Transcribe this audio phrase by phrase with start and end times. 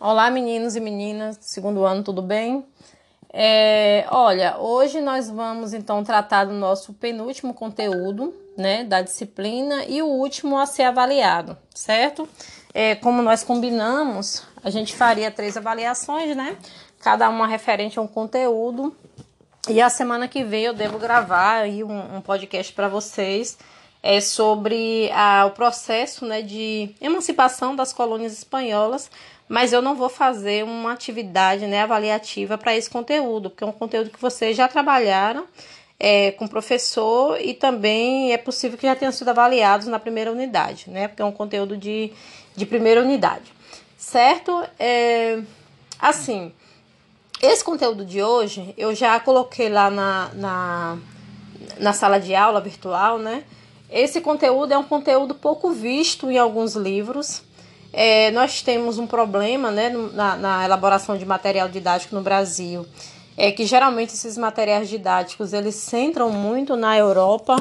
[0.00, 2.64] Olá, meninos e meninas, segundo ano, tudo bem?
[3.32, 10.00] É, olha, hoje nós vamos então tratar do nosso penúltimo conteúdo, né, da disciplina e
[10.00, 12.28] o último a ser avaliado, certo?
[12.72, 16.56] É, como nós combinamos, a gente faria três avaliações, né?
[17.00, 18.94] Cada uma referente a um conteúdo.
[19.68, 23.58] E a semana que vem eu devo gravar aí um, um podcast para vocês
[24.00, 29.10] é sobre a, o processo né, de emancipação das colônias espanholas
[29.48, 33.72] mas eu não vou fazer uma atividade né, avaliativa para esse conteúdo, porque é um
[33.72, 35.46] conteúdo que vocês já trabalharam
[35.98, 40.30] é, com o professor e também é possível que já tenham sido avaliados na primeira
[40.30, 41.08] unidade, né?
[41.08, 42.12] Porque é um conteúdo de,
[42.54, 43.52] de primeira unidade,
[43.96, 44.64] certo?
[44.78, 45.40] É,
[45.98, 46.52] assim,
[47.42, 50.98] esse conteúdo de hoje eu já coloquei lá na, na,
[51.78, 53.44] na sala de aula virtual, né?
[53.90, 57.42] Esse conteúdo é um conteúdo pouco visto em alguns livros,
[57.92, 62.86] é, nós temos um problema né, na, na, elaboração de material didático no Brasil,
[63.36, 67.56] é que geralmente esses materiais didáticos eles centram muito na Europa,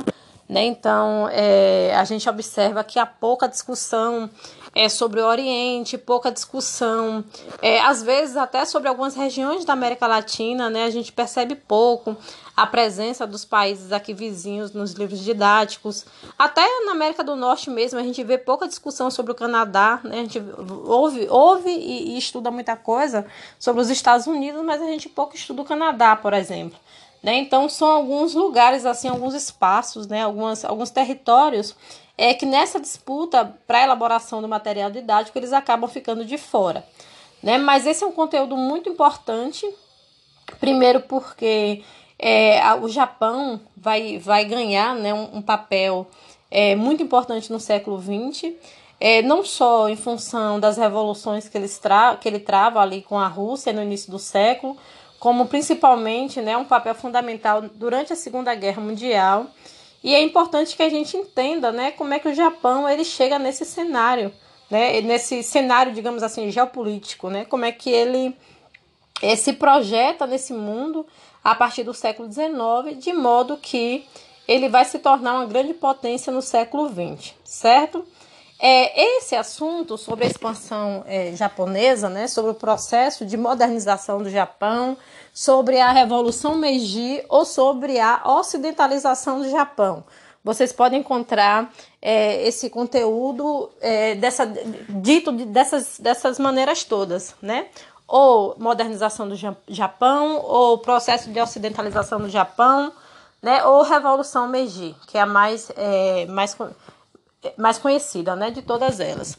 [0.49, 0.63] né?
[0.65, 4.29] Então é, a gente observa que há pouca discussão
[4.77, 7.25] é, sobre o Oriente, pouca discussão,
[7.63, 10.83] é, às vezes até sobre algumas regiões da América Latina, né?
[10.83, 12.15] A gente percebe pouco
[12.55, 16.05] a presença dos países aqui vizinhos nos livros didáticos.
[16.37, 20.19] Até na América do Norte mesmo, a gente vê pouca discussão sobre o Canadá, né?
[20.19, 20.43] A gente
[20.85, 23.25] ouve, ouve e, e estuda muita coisa
[23.57, 26.77] sobre os Estados Unidos, mas a gente pouco estuda o Canadá, por exemplo.
[27.23, 27.37] Né?
[27.37, 30.21] Então, são alguns lugares, assim, alguns espaços, né?
[30.21, 31.75] Algumas, alguns territórios
[32.17, 36.83] é que nessa disputa para a elaboração do material didático eles acabam ficando de fora.
[37.43, 37.57] Né?
[37.57, 39.67] Mas esse é um conteúdo muito importante,
[40.59, 41.83] primeiro porque
[42.17, 46.07] é, o Japão vai, vai ganhar né, um, um papel
[46.49, 48.53] é, muito importante no século XX,
[48.99, 53.19] é, não só em função das revoluções que, eles tra que ele trava ali com
[53.19, 54.75] a Rússia no início do século,
[55.19, 59.47] como principalmente né, um papel fundamental durante a Segunda Guerra Mundial
[60.03, 63.39] e é importante que a gente entenda, né, como é que o Japão ele chega
[63.39, 64.31] nesse cenário,
[64.69, 68.35] né, nesse cenário, digamos assim, geopolítico, né, como é que ele,
[69.21, 71.05] ele se projeta nesse mundo
[71.43, 74.05] a partir do século XIX, de modo que
[74.47, 78.05] ele vai se tornar uma grande potência no século XX, certo?
[78.59, 84.29] É, esse assunto sobre a expansão é, japonesa, né, sobre o processo de modernização do
[84.29, 84.97] Japão,
[85.31, 90.03] sobre a Revolução Meiji ou sobre a ocidentalização do Japão.
[90.43, 94.51] Vocês podem encontrar é, esse conteúdo é, dessa,
[94.89, 97.67] dito de, dessas, dessas maneiras todas, né?
[98.07, 99.35] Ou modernização do
[99.67, 102.93] Japão, ou processo de ocidentalização do Japão,
[103.41, 103.63] né?
[103.65, 106.57] Ou Revolução Meiji, que é a mais, é, mais,
[107.57, 108.51] mais conhecida né?
[108.51, 109.37] de todas elas.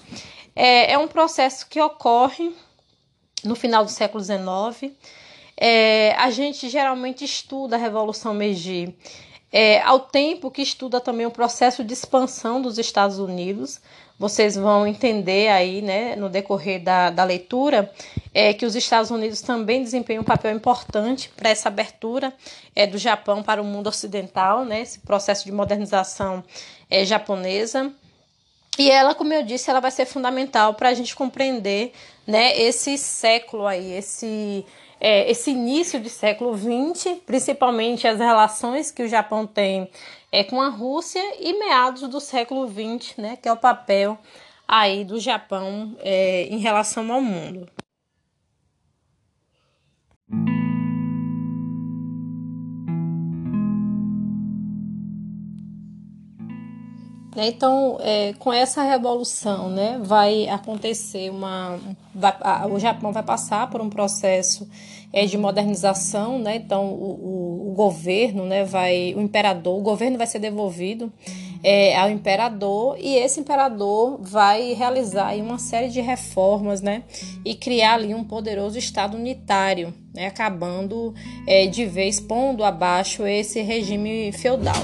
[0.55, 2.55] É, é um processo que ocorre
[3.45, 4.93] no final do século XIX
[5.61, 8.97] é, a gente geralmente estuda a Revolução Meiji
[9.53, 13.81] é, ao tempo que estuda também o processo de expansão dos Estados Unidos.
[14.19, 17.91] Vocês vão entender aí, né, no decorrer da, da leitura,
[18.35, 22.35] é, que os Estados Unidos também desempenham um papel importante para essa abertura
[22.75, 26.43] é, do Japão para o mundo ocidental, né, esse processo de modernização
[26.91, 27.93] é, japonesa.
[28.79, 31.93] E ela, como eu disse, ela vai ser fundamental para a gente compreender
[32.27, 34.65] né, esse século aí, esse
[35.01, 39.89] é, esse início de século XX, principalmente as relações que o Japão tem
[40.31, 44.19] é, com a Rússia e meados do século XX, né, que é o papel
[44.67, 47.69] aí do Japão é, em relação ao mundo.
[57.47, 61.79] Então, é, com essa revolução, né, vai acontecer uma.
[62.15, 64.69] Vai, a, o Japão vai passar por um processo
[65.13, 66.57] é, de modernização, né?
[66.57, 69.15] Então, o, o, o, governo, né, vai.
[69.15, 71.13] O imperador, o governo vai ser devolvido
[71.63, 77.03] é, ao imperador e esse imperador vai realizar uma série de reformas, né?
[77.45, 81.15] E criar ali um poderoso Estado unitário, né, acabando
[81.47, 84.83] é, de vez pondo abaixo esse regime feudal.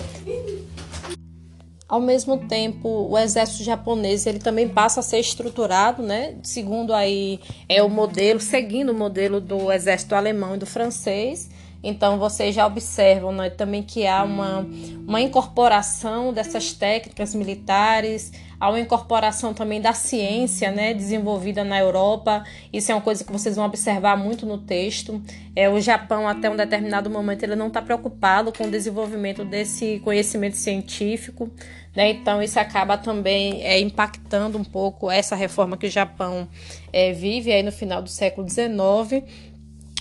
[1.86, 6.34] Ao mesmo tempo, o exército japonês ele também passa a ser estruturado, né?
[6.42, 7.38] Segundo aí
[7.68, 11.50] é o modelo, seguindo o modelo do exército alemão e do francês,
[11.84, 14.66] Então vocês já observam né, também que há uma,
[15.06, 22.42] uma incorporação dessas técnicas militares, há uma incorporação também da ciência né, desenvolvida na Europa.
[22.72, 25.22] Isso é uma coisa que vocês vão observar muito no texto.
[25.54, 30.00] É, o Japão, até um determinado momento, ele não está preocupado com o desenvolvimento desse
[30.02, 31.50] conhecimento científico.
[31.94, 32.10] Né?
[32.10, 36.48] Então, isso acaba também é, impactando um pouco essa reforma que o Japão
[36.92, 39.22] é, vive aí no final do século XIX.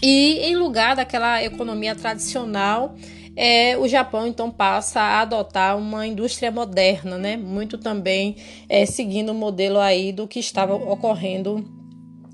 [0.05, 2.94] E em lugar daquela economia tradicional,
[3.38, 7.38] é, o Japão então passa a adotar uma indústria moderna, né?
[7.38, 8.35] Muito também
[8.67, 11.63] é, seguindo o modelo aí do que estava ocorrendo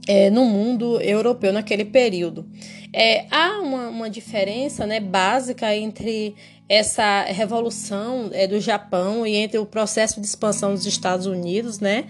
[0.07, 2.49] é, no mundo europeu naquele período.
[2.91, 6.33] É, há uma, uma diferença né, básica entre
[6.67, 12.05] essa revolução é, do Japão e entre o processo de expansão dos Estados Unidos, né?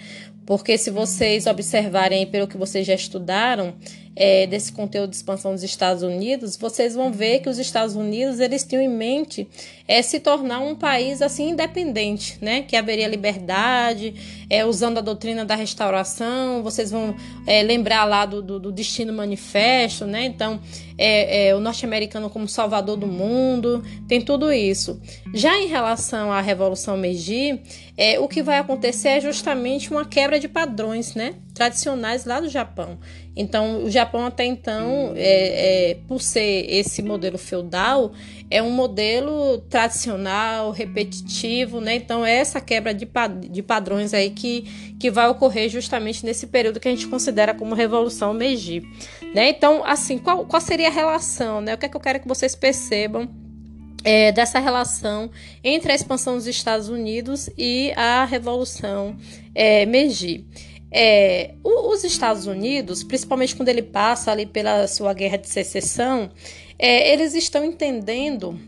[0.50, 3.76] Porque se vocês observarem pelo que vocês já estudaram,
[4.20, 8.40] é, desse conteúdo de expansão dos Estados Unidos, vocês vão ver que os Estados Unidos
[8.40, 9.48] eles tinham em mente
[9.88, 12.62] é, se tornar um país assim independente, né?
[12.64, 14.14] Que haveria liberdade,
[14.50, 16.62] é, usando a doutrina da restauração.
[16.62, 17.16] Vocês vão
[17.48, 20.26] é, lembrar lá do, do, do, Destino Manifesto, né?
[20.26, 20.60] Então,
[20.98, 25.00] é, é, o norte-americano como salvador do mundo, tem tudo isso.
[25.34, 27.62] Já em relação à Revolução Meiji,
[27.98, 31.36] é, o que vai acontecer é justamente uma quebra de padrões, né?
[31.54, 32.98] Tradicionais lá do Japão.
[33.36, 38.12] Então, o Japão até então, é, é, por ser esse modelo feudal,
[38.50, 41.96] é um modelo tradicional, repetitivo, né?
[41.96, 43.08] Então, é essa quebra de,
[43.50, 47.76] de padrões aí que, que vai ocorrer justamente nesse período que a gente considera como
[47.76, 48.82] Revolução Meiji,
[49.34, 49.50] né?
[49.50, 51.76] Então, assim, qual, qual seria a relação, né?
[51.76, 53.49] O que é que eu quero que vocês percebam
[54.04, 55.30] é, dessa relação
[55.64, 59.16] entre a expansão dos Estados Unidos e a Revolução
[59.54, 60.46] é, Meiji.
[60.92, 66.32] É, os Estados Unidos, principalmente quando ele passa ali pela sua guerra de secessão,
[66.78, 68.60] é, eles estão entendendo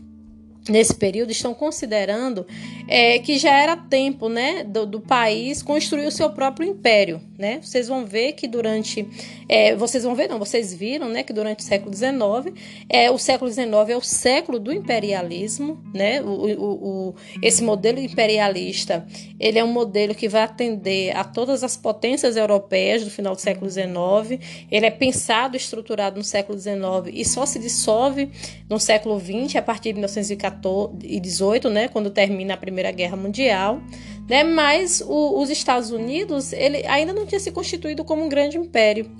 [0.68, 2.46] nesse período estão considerando
[2.86, 7.20] é, que já era tempo né, do, do, país construir o seu próprio império.
[7.42, 7.58] Né?
[7.60, 9.04] Vocês vão ver que durante.
[9.48, 12.56] É, vocês vão ver, não, vocês viram né, que durante o século XIX,
[12.88, 15.82] é, o século XIX é o século do imperialismo.
[15.92, 16.22] Né?
[16.22, 19.04] O, o, o, esse modelo imperialista
[19.40, 23.40] ele é um modelo que vai atender a todas as potências europeias do final do
[23.40, 24.40] século XIX.
[24.70, 26.76] Ele é pensado, estruturado no século XIX
[27.12, 28.30] e só se dissolve
[28.70, 31.32] no século XX, a partir de 1914.
[31.32, 33.80] 18, né, quando termina a Primeira Guerra Mundial,
[34.28, 38.56] né, mas o, os Estados Unidos ele ainda não tinha se constituído como um grande
[38.56, 39.10] império.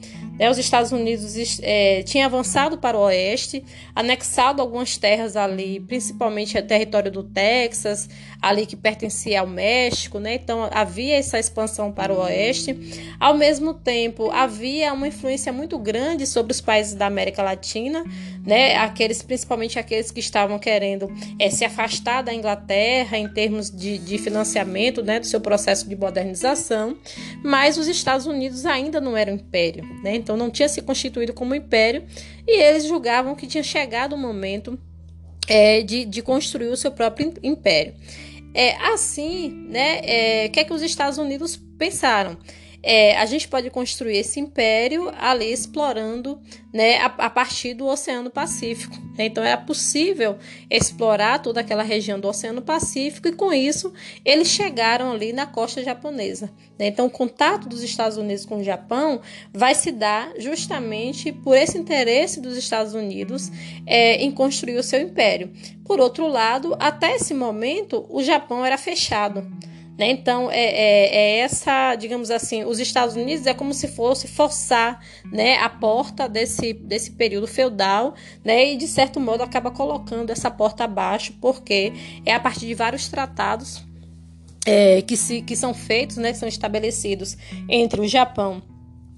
[0.42, 6.58] Né, os Estados Unidos é, tinham avançado para o oeste, anexado algumas terras ali, principalmente
[6.58, 8.08] o território do Texas,
[8.42, 10.34] ali que pertencia ao México, né?
[10.34, 12.76] Então havia essa expansão para o oeste.
[13.20, 18.04] Ao mesmo tempo, havia uma influência muito grande sobre os países da América Latina,
[18.44, 18.74] né?
[18.78, 21.08] Aqueles, principalmente aqueles que estavam querendo
[21.38, 25.20] é, se afastar da Inglaterra em termos de, de financiamento, né?
[25.20, 26.96] Do seu processo de modernização.
[27.44, 30.16] Mas os Estados Unidos ainda não eram império, né?
[30.16, 32.04] Então não tinha se constituído como império
[32.46, 34.78] e eles julgavam que tinha chegado o momento
[35.48, 37.94] é, de, de construir o seu próprio império.
[38.54, 42.36] É, assim, né, é, o que é que os Estados Unidos pensaram?
[42.82, 46.40] É, a gente pode construir esse império ali explorando
[46.72, 48.96] né, a, a partir do Oceano Pacífico.
[49.18, 50.36] Então era possível
[50.70, 53.92] explorar toda aquela região do Oceano Pacífico e com isso
[54.24, 56.50] eles chegaram ali na costa japonesa.
[56.78, 56.86] Né?
[56.88, 59.20] Então o contato dos Estados Unidos com o Japão
[59.52, 63.50] vai se dar justamente por esse interesse dos Estados Unidos
[63.86, 65.52] é, em construir o seu império.
[65.84, 69.46] Por outro lado, até esse momento o Japão era fechado.
[70.02, 70.10] Né?
[70.10, 75.00] Então, é, é, é, essa, digamos assim, os Estados Unidos é como se fosse forçar
[75.30, 80.50] né, a porta desse, desse período feudal né, e, de certo modo, acaba colocando essa
[80.50, 81.92] porta abaixo, porque
[82.26, 83.84] é a partir de vários tratados
[84.66, 87.36] é, que, se, que são feitos, né, que são estabelecidos
[87.68, 88.60] entre o Japão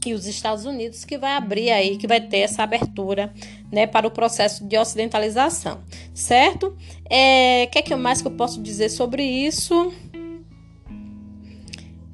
[0.04, 3.32] e os Estados Unidos que vai abrir aí, que vai ter essa abertura,
[3.72, 5.80] né, para o processo de ocidentalização,
[6.12, 6.66] certo?
[6.66, 6.76] O
[7.08, 9.94] é, que é que mais que eu posso dizer sobre isso?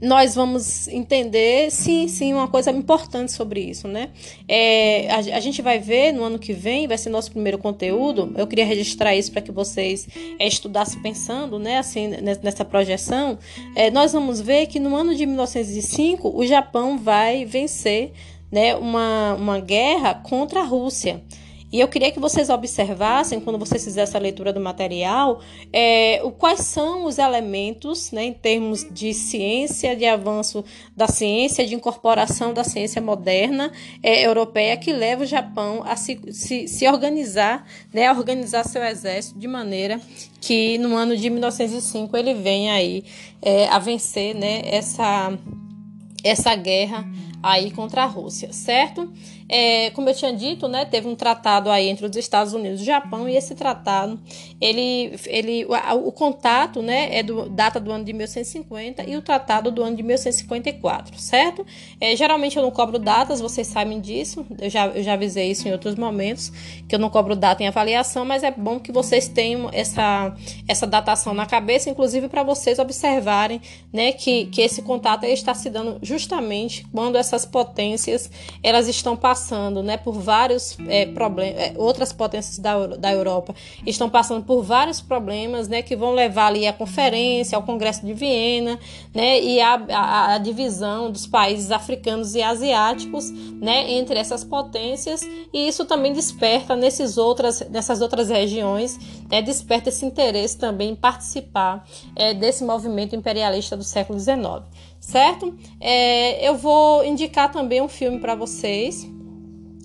[0.00, 4.09] Nós vamos entender, sim, sim, uma coisa importante sobre isso, né?
[4.49, 8.33] É, a, a, gente vai ver no ano que vem, vai ser nosso primeiro conteúdo.
[8.37, 12.09] Eu queria registrar isso para que vocês é, estudassem pensando, né, assim,
[12.42, 13.38] nessa projeção.
[13.76, 18.12] É, nós vamos ver que no ano de 1905 o Japão vai vencer,
[18.50, 21.23] né, uma, uma guerra contra a Rússia.
[21.73, 25.41] E eu queria que vocês observassem, quando vocês fizessem essa leitura do material,
[25.73, 30.65] é, o, quais são os elementos, né, em termos de ciência, de avanço
[30.97, 33.71] da ciência, de incorporação da ciência moderna
[34.03, 38.83] é, europeia, que leva o Japão a se, se, se organizar, né, a organizar seu
[38.83, 40.00] exército de maneira
[40.41, 43.05] que no ano de 1905 ele venha aí
[43.43, 45.39] é, a vencer né, essa,
[46.25, 47.05] essa guerra
[47.43, 49.11] aí contra a Rússia, certo?
[49.53, 52.83] É, como eu tinha dito, né, teve um tratado aí entre os Estados Unidos e
[52.85, 54.21] o Japão e esse tratado,
[54.61, 59.23] ele, ele, o, o contato, né, é do data do ano de 1150 e o
[59.23, 61.67] tratado do ano de 1154, certo?
[62.00, 65.67] É, geralmente eu não cobro datas, vocês sabem disso, eu já, eu já avisei isso
[65.67, 66.53] em outros momentos,
[66.89, 70.33] que eu não cobro data em avaliação, mas é bom que vocês tenham essa,
[70.69, 73.61] essa datação na cabeça, inclusive para vocês observarem,
[73.93, 78.31] né, que, que esse contato está se dando justamente quando essas potências
[78.62, 83.55] elas estão passando né, por vários é, problemas, é, outras potências da, da Europa.
[83.87, 88.12] Estão passando por vários problemas né, que vão levar ali a conferência, ao Congresso de
[88.12, 88.79] Viena,
[89.14, 95.85] né, e a divisão dos países africanos e asiáticos né, entre essas potências, e isso
[95.85, 98.99] também desperta nesses outras, nessas outras regiões,
[99.31, 101.87] né, desperta esse interesse também em participar
[102.17, 104.64] é, desse movimento imperialista do século XIX
[105.00, 105.57] certo?
[105.80, 109.09] É, eu vou indicar também um filme para vocês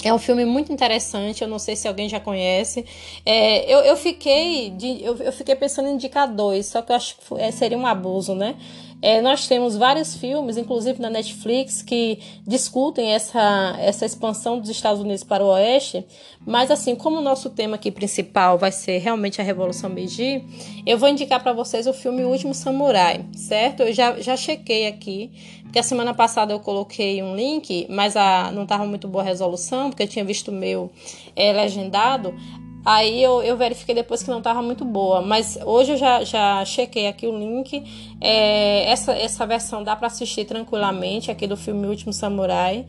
[0.05, 2.85] é um filme muito interessante, eu não sei se alguém já conhece.
[3.25, 6.95] É, eu, eu, fiquei de, eu, eu, fiquei pensando em indicar dois, só que eu
[6.95, 8.55] acho que é, seria um abuso, né?
[9.05, 14.99] É, nós temos vários filmes, inclusive na Netflix, que discutem essa, essa expansão dos Estados
[14.99, 16.03] Unidos para o Oeste,
[16.43, 20.43] mas assim, como o nosso tema aqui principal vai ser realmente a Revolução Meiji,
[20.87, 23.83] eu vou indicar para vocês o filme O Último Samurai, certo?
[23.83, 25.29] Eu já, já chequei aqui,
[25.61, 29.27] porque a semana passada eu coloquei um link, mas a, não estava muito boa a
[29.27, 30.91] resolução, porque eu tinha visto o meu
[31.35, 32.33] é, legendado.
[32.85, 36.63] Aí eu, eu verifiquei depois que não estava muito boa, mas hoje eu já, já
[36.63, 37.83] chequei aqui o link.
[38.21, 42.85] É, essa, essa versão dá para assistir tranquilamente aqui do filme Último Samurai.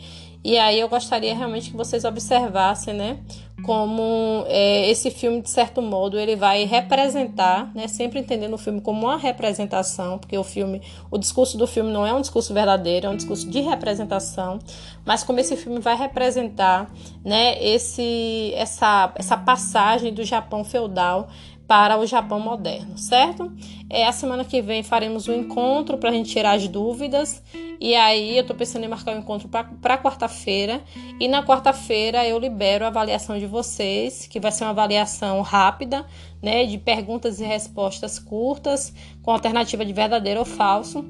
[0.46, 3.18] E aí eu gostaria realmente que vocês observassem, né?
[3.62, 8.80] como é, esse filme, de certo modo, ele vai representar, né, sempre entendendo o filme
[8.80, 13.06] como uma representação, porque o filme, o discurso do filme não é um discurso verdadeiro,
[13.06, 14.58] é um discurso de representação,
[15.04, 16.88] mas como esse filme vai representar,
[17.24, 21.28] né, esse, essa, essa passagem do Japão feudal
[21.66, 23.52] para o Japão moderno, certo?
[23.90, 27.42] É, a semana que vem faremos um encontro para a gente tirar as dúvidas.
[27.80, 30.80] E aí eu estou pensando em marcar um encontro para quarta-feira.
[31.20, 36.06] E na quarta-feira eu libero a avaliação de vocês, que vai ser uma avaliação rápida,
[36.40, 36.64] né?
[36.64, 38.92] De perguntas e respostas curtas,
[39.22, 41.04] com alternativa de verdadeiro ou falso.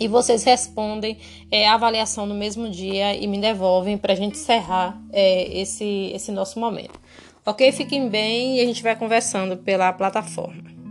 [0.00, 1.18] E vocês respondem
[1.50, 6.10] é, a avaliação no mesmo dia e me devolvem para a gente encerrar é, esse,
[6.14, 6.98] esse nosso momento.
[7.44, 7.72] Ok?
[7.72, 10.81] Fiquem bem e a gente vai conversando pela plataforma.